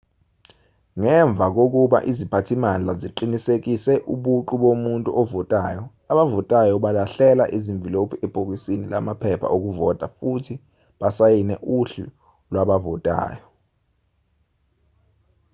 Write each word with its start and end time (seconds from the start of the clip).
ngemva 0.99 1.45
kokuba 1.55 1.97
iziphathimandla 2.09 2.91
ziqinisekise 3.01 3.93
ubuqu 4.13 4.53
bomuntu 4.63 5.09
ovotayo 5.21 5.83
abavotayo 6.11 6.75
balahlela 6.83 7.45
izimvilophu 7.57 8.15
ebhokisini 8.25 8.85
lamaphepha 8.93 9.47
okuvota 9.55 10.05
futhi 10.17 10.53
basayine 10.99 11.55
uhlu 11.77 12.05
lwabavotayo 12.51 13.45